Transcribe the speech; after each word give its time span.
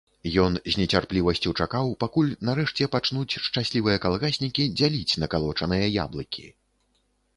Ён 0.43 0.53
з 0.75 0.77
нецярплівасцю 0.81 1.51
чакаў, 1.65 1.91
пакуль 2.03 2.31
нарэшце 2.49 2.87
пачнуць 2.95 3.37
шчаслівыя 3.49 4.01
калгаснікі 4.07 4.67
дзяліць 4.79 5.17
накалочаныя 5.25 5.93
яблыкі. 6.07 6.49